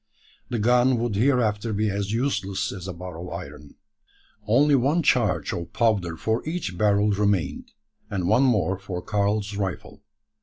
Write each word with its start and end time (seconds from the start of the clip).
The 0.49 0.57
gun 0.57 0.97
would 0.97 1.13
hereafter 1.15 1.73
be 1.73 1.87
as 1.91 2.11
useless 2.11 2.71
as 2.71 2.87
a 2.87 2.93
bar 2.93 3.19
of 3.19 3.29
iron. 3.29 3.75
Only 4.47 4.73
one 4.73 5.03
charge 5.03 5.53
of 5.53 5.73
powder 5.73 6.17
for 6.17 6.43
each 6.43 6.75
barrel 6.75 7.11
remained, 7.11 7.73
and 8.09 8.27
one 8.27 8.41
more 8.41 8.79
for 8.79 9.03
Karl's 9.03 9.55
rifle. 9.55 10.01